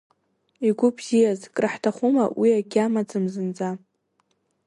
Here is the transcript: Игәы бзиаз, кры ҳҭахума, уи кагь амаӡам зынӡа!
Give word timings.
Игәы 0.67 0.87
бзиаз, 0.95 1.41
кры 1.55 1.67
ҳҭахума, 1.73 2.25
уи 2.39 2.49
кагь 2.59 2.77
амаӡам 2.85 3.25
зынӡа! 3.33 3.69